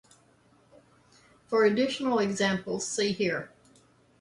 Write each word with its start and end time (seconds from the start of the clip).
For 1.45 1.63
additional 1.63 2.17
examples, 2.17 2.87
see 2.87 3.11
here. 3.11 3.51